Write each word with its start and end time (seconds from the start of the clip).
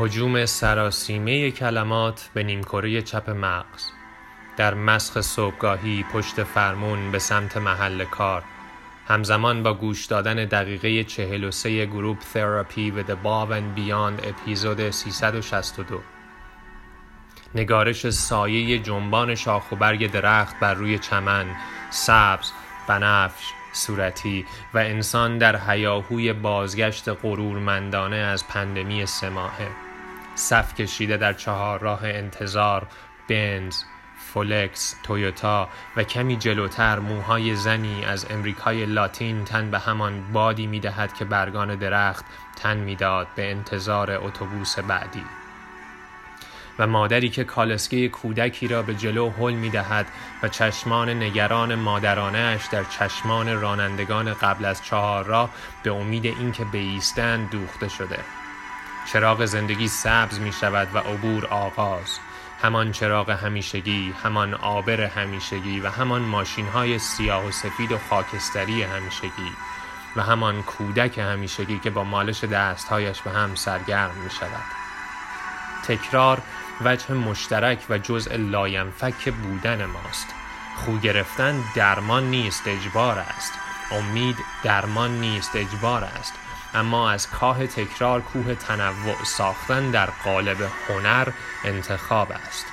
هجوم 0.00 0.46
سراسیمه 0.46 1.50
کلمات 1.50 2.30
به 2.34 2.42
نیمکره 2.42 3.02
چپ 3.02 3.30
مغز. 3.30 3.90
در 4.56 4.74
مسخ 4.74 5.20
صبحگاهی 5.20 6.04
پشت 6.12 6.42
فرمون 6.42 7.12
به 7.12 7.18
سمت 7.18 7.56
محل 7.56 8.04
کار. 8.04 8.44
همزمان 9.08 9.62
با 9.62 9.74
گوش 9.74 10.06
دادن 10.06 10.34
دقیقه 10.34 11.04
43 11.04 11.86
گروپ 11.86 12.18
تراپی 12.18 12.90
و 12.90 13.02
The 13.02 13.06
Above 13.06 13.52
and 13.52 14.26
اپیزود 14.26 14.90
362 14.90 16.00
نگارش 17.54 18.10
سایه 18.10 18.78
جنبان 18.78 19.34
شاخ 19.34 19.72
و 19.72 19.76
برگ 19.76 20.10
درخت 20.12 20.60
بر 20.60 20.74
روی 20.74 20.98
چمن 20.98 21.46
سبز 21.90 22.52
بنفش 22.88 23.52
صورتی 23.72 24.46
و 24.74 24.78
انسان 24.78 25.38
در 25.38 25.70
هیاهوی 25.70 26.32
بازگشت 26.32 27.08
غرورمندانه 27.08 28.16
از 28.16 28.48
پندمی 28.48 29.06
سه 29.06 29.30
صف 30.38 30.74
کشیده 30.74 31.16
در 31.16 31.32
چهار 31.32 31.80
راه 31.80 32.04
انتظار 32.04 32.86
بنز 33.28 33.82
فولکس 34.32 34.94
تویوتا 35.02 35.68
و 35.96 36.02
کمی 36.02 36.36
جلوتر 36.36 36.98
موهای 36.98 37.56
زنی 37.56 38.04
از 38.04 38.26
امریکای 38.30 38.86
لاتین 38.86 39.44
تن 39.44 39.70
به 39.70 39.78
همان 39.78 40.32
بادی 40.32 40.66
می‌دهد 40.66 41.14
که 41.14 41.24
برگان 41.24 41.74
درخت 41.76 42.24
تن 42.56 42.76
می‌داد 42.76 43.26
به 43.36 43.50
انتظار 43.50 44.10
اتوبوس 44.10 44.78
بعدی. 44.78 45.24
و 46.78 46.86
مادری 46.86 47.28
که 47.28 47.44
کالسکه 47.44 48.08
کودکی 48.08 48.68
را 48.68 48.82
به 48.82 48.94
جلو 48.94 49.30
حل 49.30 49.52
می 49.52 49.70
دهد 49.70 50.06
و 50.42 50.48
چشمان 50.48 51.08
نگران 51.08 51.74
مادرانه 51.74 52.38
اش 52.38 52.66
در 52.66 52.84
چشمان 52.84 53.60
رانندگان 53.60 54.34
قبل 54.34 54.64
از 54.64 54.84
چهار 54.84 55.24
راه 55.24 55.50
به 55.82 55.92
امید 55.92 56.26
اینکه 56.26 56.64
بیستند 56.64 57.50
دوخته 57.50 57.88
شده. 57.88 58.18
چراغ 59.12 59.44
زندگی 59.44 59.88
سبز 59.88 60.40
می 60.40 60.52
شود 60.52 60.88
و 60.94 60.98
عبور 60.98 61.46
آغاز. 61.46 62.18
همان 62.62 62.92
چراغ 62.92 63.30
همیشگی 63.30 64.14
همان 64.22 64.54
آبر 64.54 65.00
همیشگی 65.00 65.80
و 65.80 65.88
همان 65.88 66.22
ماشین 66.22 66.66
های 66.66 66.98
سیاه 66.98 67.46
و 67.46 67.50
سفید 67.50 67.92
و 67.92 67.98
خاکستری 68.10 68.82
همیشگی 68.82 69.52
و 70.16 70.22
همان 70.22 70.62
کودک 70.62 71.18
همیشگی 71.18 71.78
که 71.78 71.90
با 71.90 72.04
مالش 72.04 72.44
دستهایش 72.44 73.22
به 73.22 73.30
هم 73.30 73.54
سرگرم 73.54 74.14
می 74.24 74.30
شود. 74.30 74.64
تکرار 75.86 76.42
وجه 76.84 77.14
مشترک 77.14 77.86
و 77.90 77.98
جزء 77.98 78.36
لاینفک 78.36 79.32
بودن 79.32 79.84
ماست. 79.84 80.34
خو 80.76 80.98
گرفتن 80.98 81.64
درمان 81.74 82.30
نیست 82.30 82.62
اجبار 82.66 83.18
است. 83.18 83.52
امید 83.90 84.36
درمان 84.62 85.20
نیست 85.20 85.56
اجبار 85.56 86.04
است. 86.04 86.34
اما 86.74 87.10
از 87.10 87.30
کاه 87.30 87.66
تکرار 87.66 88.20
کوه 88.20 88.54
تنوع 88.54 89.24
ساختن 89.24 89.90
در 89.90 90.10
قالب 90.24 90.56
هنر 90.88 91.28
انتخاب 91.64 92.32
است. 92.32 92.66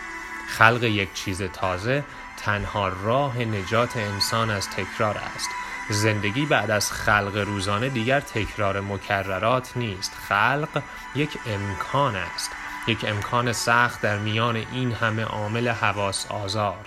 خلق 0.48 0.84
یک 0.84 1.14
چیز 1.14 1.42
تازه 1.42 2.04
تنها 2.38 2.88
راه 2.88 3.38
نجات 3.38 3.98
انسان 3.98 4.50
از 4.50 4.70
تکرار 4.70 5.18
است. 5.36 5.50
زندگی 5.90 6.46
بعد 6.46 6.72
از 6.72 6.92
خلق 6.92 7.38
روزانه 7.38 7.90
دیگر 7.90 8.20
تکرار 8.20 8.82
مکررات 8.82 9.78
نیست. 9.78 10.14
خلق 10.30 10.82
یک 11.16 11.38
امکان 11.46 12.16
است. 12.16 12.52
یک 12.88 13.06
امکان 13.08 13.54
سخت 13.54 14.02
در 14.02 14.18
میان 14.18 14.56
این 14.56 14.92
همه 14.92 15.24
عامل 15.24 15.68
حواس 15.68 16.32
آزار. 16.32 16.86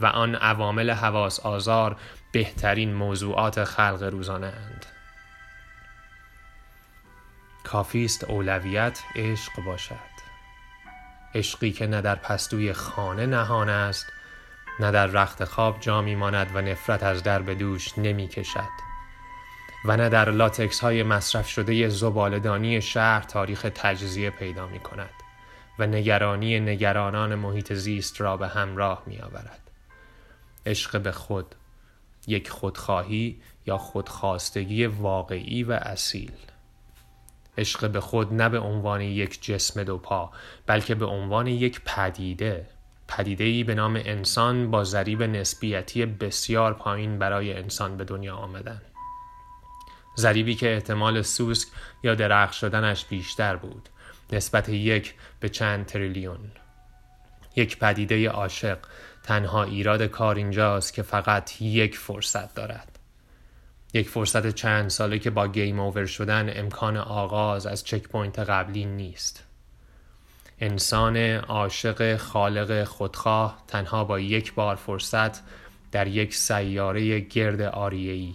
و 0.00 0.06
آن 0.06 0.34
عوامل 0.34 0.90
حواس 0.90 1.40
آزار 1.40 1.96
بهترین 2.32 2.94
موضوعات 2.94 3.64
خلق 3.64 4.02
روزانه 4.02 4.46
اند. 4.46 4.91
کافی 7.72 8.04
است 8.04 8.24
اولویت 8.24 9.02
عشق 9.16 9.64
باشد. 9.64 10.12
عشقی 11.34 11.72
که 11.72 11.86
نه 11.86 12.00
در 12.00 12.14
پستوی 12.14 12.72
خانه 12.72 13.26
نهان 13.26 13.68
است 13.68 14.06
نه 14.80 14.90
در 14.90 15.06
رخت 15.06 15.44
خواب 15.44 15.80
جا 15.80 16.02
ماند 16.02 16.50
و 16.54 16.60
نفرت 16.60 17.02
از 17.02 17.22
در 17.22 17.42
به 17.42 17.54
دوش 17.54 17.98
نمی 17.98 18.28
کشد 18.28 18.68
و 19.84 19.96
نه 19.96 20.08
در 20.08 20.30
لاتکس 20.30 20.80
های 20.80 21.02
مصرف 21.02 21.48
شده 21.48 21.88
زبالدانی 21.88 22.80
شهر 22.80 23.22
تاریخ 23.22 23.66
تجزیه 23.74 24.30
پیدا 24.30 24.66
می 24.66 24.78
کند 24.78 25.14
و 25.78 25.86
نگرانی 25.86 26.60
نگرانان 26.60 27.34
محیط 27.34 27.72
زیست 27.72 28.20
را 28.20 28.36
به 28.36 28.48
همراه 28.48 29.02
می 29.06 29.18
آورد. 29.18 29.70
عشق 30.66 31.00
به 31.00 31.12
خود 31.12 31.54
یک 32.26 32.50
خودخواهی 32.50 33.40
یا 33.66 33.78
خودخواستگی 33.78 34.86
واقعی 34.86 35.62
و 35.64 35.72
اصیل. 35.72 36.51
عشق 37.58 37.90
به 37.90 38.00
خود 38.00 38.32
نه 38.32 38.48
به 38.48 38.58
عنوان 38.58 39.00
یک 39.00 39.42
جسم 39.42 39.84
دو 39.84 39.98
پا 39.98 40.32
بلکه 40.66 40.94
به 40.94 41.06
عنوان 41.06 41.46
یک 41.46 41.80
پدیده. 41.84 42.66
پدیده 43.08 43.44
ای 43.44 43.64
به 43.64 43.74
نام 43.74 43.96
انسان 43.96 44.70
با 44.70 44.84
ضریب 44.84 45.22
نسبیتی 45.22 46.06
بسیار 46.06 46.74
پایین 46.74 47.18
برای 47.18 47.52
انسان 47.52 47.96
به 47.96 48.04
دنیا 48.04 48.36
آمدن. 48.36 48.82
ضریبی 50.16 50.54
که 50.54 50.74
احتمال 50.74 51.22
سوسک 51.22 51.68
یا 52.02 52.14
درخت 52.14 52.52
شدنش 52.52 53.04
بیشتر 53.04 53.56
بود. 53.56 53.88
نسبت 54.32 54.68
یک 54.68 55.14
به 55.40 55.48
چند 55.48 55.86
تریلیون. 55.86 56.52
یک 57.56 57.78
پدیده 57.78 58.28
عاشق 58.28 58.78
تنها 59.22 59.62
ایراد 59.62 60.02
کار 60.02 60.36
اینجاست 60.36 60.94
که 60.94 61.02
فقط 61.02 61.62
یک 61.62 61.98
فرصت 61.98 62.54
دارد. 62.54 62.91
یک 63.94 64.08
فرصت 64.08 64.50
چند 64.50 64.90
ساله 64.90 65.18
که 65.18 65.30
با 65.30 65.48
game 65.48 65.80
over 65.80 66.06
شدن 66.06 66.50
امکان 66.58 66.96
آغاز 66.96 67.66
از 67.66 67.84
checkpoint 67.84 68.38
قبلی 68.38 68.84
نیست. 68.84 69.44
انسان 70.60 71.16
عاشق 71.36 72.16
خالق 72.16 72.84
خودخواه 72.84 73.64
تنها 73.66 74.04
با 74.04 74.20
یک 74.20 74.54
بار 74.54 74.76
فرصت 74.76 75.42
در 75.92 76.06
یک 76.06 76.34
سیاره 76.34 77.20
گرد 77.20 77.60
عاریه‌ای 77.60 78.34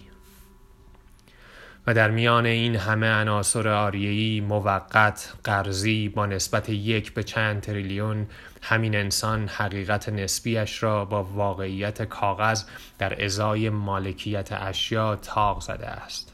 و 1.88 1.94
در 1.94 2.10
میان 2.10 2.46
این 2.46 2.76
همه 2.76 3.06
عناصر 3.06 3.68
آریهی 3.68 4.40
موقت 4.40 5.32
قرضی 5.44 6.08
با 6.08 6.26
نسبت 6.26 6.68
یک 6.68 7.14
به 7.14 7.22
چند 7.22 7.60
تریلیون 7.60 8.26
همین 8.62 8.96
انسان 8.96 9.48
حقیقت 9.48 10.08
نسبیش 10.08 10.82
را 10.82 11.04
با 11.04 11.24
واقعیت 11.24 12.02
کاغذ 12.02 12.64
در 12.98 13.24
ازای 13.24 13.70
مالکیت 13.70 14.48
اشیا 14.52 15.16
تاق 15.16 15.60
زده 15.60 15.86
است. 15.86 16.32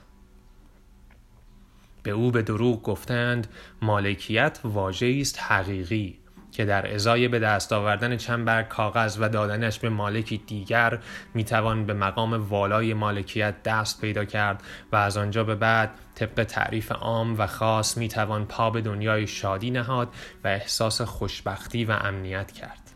به 2.03 2.11
او 2.11 2.31
به 2.31 2.43
دروغ 2.43 2.83
گفتند 2.83 3.47
مالکیت 3.83 4.61
واژه 4.65 5.19
است 5.21 5.41
حقیقی. 5.41 6.19
که 6.55 6.65
در 6.65 6.95
ازای 6.95 7.29
به 7.29 7.39
دست 7.39 7.73
آوردن 7.73 8.17
چند 8.17 8.45
برگ 8.45 8.69
کاغذ 8.69 9.19
و 9.21 9.29
دادنش 9.29 9.79
به 9.79 9.89
مالکی 9.89 10.37
دیگر 10.37 10.99
می‌توان 11.35 11.87
به 11.87 11.95
مقام 11.95 12.49
والای 12.49 12.95
مالکیت 12.95 13.63
دست 13.63 14.01
پیدا 14.01 14.25
کرد 14.25 14.63
و 14.93 14.97
از 14.97 15.17
آنجا 15.17 15.45
به 15.45 15.55
بعد 15.55 15.91
طبق 16.15 16.45
تعریف 16.45 16.93
عام 16.93 17.39
و 17.39 17.47
خاص 17.47 17.99
می‌توان 17.99 18.47
پا 18.47 18.71
به 18.71 18.81
دنیای 18.81 19.27
شادی 19.27 19.71
نهاد 19.71 20.09
و 20.45 20.49
احساس 20.49 21.01
خوشبختی 21.01 21.85
و 21.85 21.91
امنیت 21.91 22.53
کرد. 22.53 22.91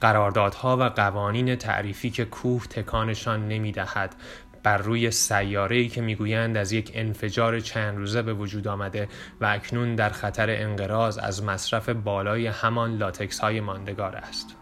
قراردادها 0.00 0.76
و 0.76 0.82
قوانین 0.82 1.56
تعریفی 1.56 2.10
که 2.10 2.24
کوه 2.24 2.66
تکانشان 2.66 3.48
نمی‌دهد 3.48 4.14
بر 4.62 4.78
روی 4.78 5.10
سیاره 5.10 5.88
که 5.88 6.00
می‌گویند 6.00 6.56
از 6.56 6.72
یک 6.72 6.90
انفجار 6.94 7.60
چند 7.60 7.96
روزه 7.96 8.22
به 8.22 8.34
وجود 8.34 8.68
آمده 8.68 9.08
و 9.40 9.46
اکنون 9.46 9.94
در 9.94 10.10
خطر 10.10 10.46
انقراض 10.50 11.18
از 11.18 11.42
مصرف 11.44 11.88
بالای 11.88 12.46
همان 12.46 12.96
لاتکس 12.96 13.38
های 13.38 13.60
ماندگار 13.60 14.16
است. 14.16 14.56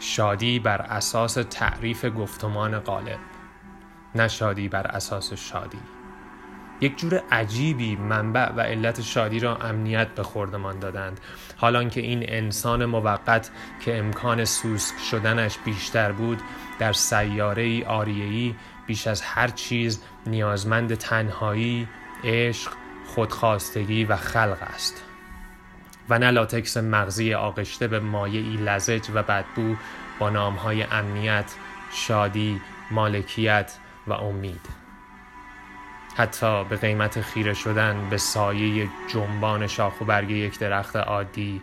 شادی 0.00 0.58
بر 0.58 0.82
اساس 0.82 1.34
تعریف 1.34 2.04
گفتمان 2.04 2.78
غالب 2.78 3.18
نه 4.14 4.28
شادی 4.28 4.68
بر 4.68 4.86
اساس 4.86 5.32
شادی 5.32 5.78
یک 6.80 6.98
جور 6.98 7.22
عجیبی 7.32 7.96
منبع 7.96 8.52
و 8.52 8.60
علت 8.60 9.02
شادی 9.02 9.40
را 9.40 9.56
امنیت 9.56 10.08
به 10.08 10.22
خوردمان 10.22 10.78
دادند. 10.78 11.20
حالان 11.56 11.90
که 11.90 12.00
این 12.00 12.24
انسان 12.28 12.84
موقت 12.84 13.50
که 13.84 13.98
امکان 13.98 14.44
سوسک 14.44 14.98
شدنش 15.10 15.58
بیشتر 15.64 16.12
بود 16.12 16.42
در 16.78 16.92
سیاره 16.92 17.86
آریهی 17.86 18.54
بیش 18.86 19.06
از 19.06 19.22
هر 19.22 19.48
چیز 19.48 20.02
نیازمند 20.26 20.94
تنهایی، 20.94 21.88
عشق، 22.24 22.72
خودخواستگی 23.06 24.04
و 24.04 24.16
خلق 24.16 24.58
است. 24.74 25.04
و 26.08 26.18
نه 26.18 26.30
لاتکس 26.30 26.76
مغزی 26.76 27.34
آغشته 27.34 27.88
به 27.88 28.00
مایعی 28.00 28.56
لزج 28.56 29.10
و 29.14 29.22
بدبو 29.22 29.76
با 30.18 30.30
نامهای 30.30 30.82
امنیت، 30.82 31.54
شادی، 31.92 32.60
مالکیت 32.90 33.72
و 34.06 34.12
امید. 34.12 34.83
حتی 36.16 36.64
به 36.64 36.76
قیمت 36.76 37.20
خیره 37.20 37.54
شدن 37.54 38.08
به 38.10 38.16
سایه 38.16 38.88
جنبان 39.12 39.66
شاخ 39.66 40.00
و 40.00 40.04
برگ 40.04 40.30
یک 40.30 40.58
درخت 40.58 40.96
عادی 40.96 41.62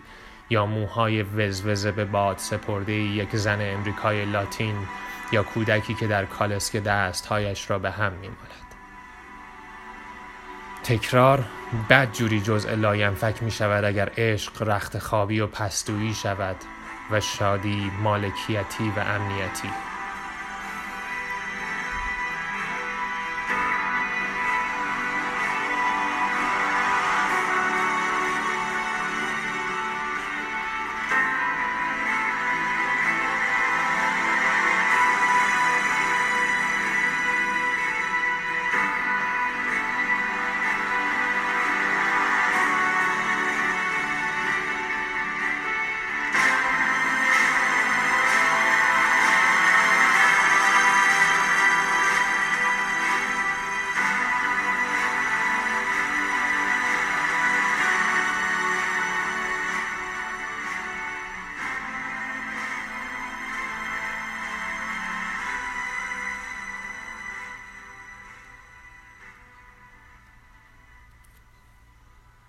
یا 0.49 0.65
موهای 0.65 1.23
وزوزه 1.23 1.91
به 1.91 2.05
باد 2.05 2.37
سپرده 2.37 2.93
یک 2.93 3.35
زن 3.35 3.61
امریکای 3.61 4.25
لاتین 4.25 4.75
یا 5.31 5.43
کودکی 5.43 5.93
که 5.93 6.07
در 6.07 6.25
کالسک 6.25 6.77
دستهایش 6.77 7.69
را 7.69 7.79
به 7.79 7.91
هم 7.91 8.13
میمالد. 8.13 8.61
تکرار 10.83 11.45
بد 11.89 12.11
جوری 12.11 12.41
جزء 12.41 12.75
لاینفک 12.75 13.43
می 13.43 13.51
شود 13.51 13.83
اگر 13.83 14.11
عشق 14.17 14.61
رخت 14.61 14.99
خوابی 14.99 15.39
و 15.39 15.47
پستویی 15.47 16.13
شود 16.13 16.55
و 17.11 17.19
شادی 17.19 17.91
مالکیتی 18.03 18.89
و 18.97 18.99
امنیتی. 18.99 19.90